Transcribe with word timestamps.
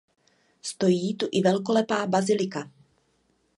Stojí 0.69 1.11
tu 1.23 1.27
i 1.31 1.41
velkolepá 1.49 2.01
bazilika. 2.17 2.67